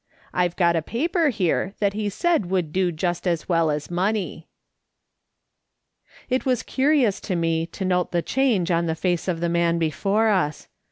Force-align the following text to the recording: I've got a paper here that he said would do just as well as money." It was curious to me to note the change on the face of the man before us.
I've 0.33 0.55
got 0.55 0.75
a 0.75 0.81
paper 0.81 1.29
here 1.29 1.75
that 1.77 1.93
he 1.93 2.09
said 2.09 2.47
would 2.47 2.73
do 2.73 2.91
just 2.91 3.27
as 3.27 3.47
well 3.47 3.69
as 3.69 3.91
money." 3.91 4.47
It 6.27 6.43
was 6.43 6.63
curious 6.63 7.19
to 7.21 7.35
me 7.35 7.67
to 7.67 7.85
note 7.85 8.11
the 8.11 8.23
change 8.23 8.71
on 8.71 8.87
the 8.87 8.95
face 8.95 9.27
of 9.27 9.41
the 9.41 9.47
man 9.49 9.77
before 9.77 10.29
us. 10.29 10.67